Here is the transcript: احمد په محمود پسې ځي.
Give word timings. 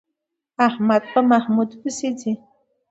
احمد 0.67 1.03
په 1.13 1.19
محمود 1.31 1.69
پسې 1.81 2.09
ځي. 2.19 2.33